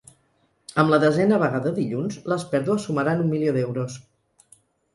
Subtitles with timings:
[0.83, 4.03] Amb la desena vaga de dilluns, les pèrdues sumaran un milió d’euros.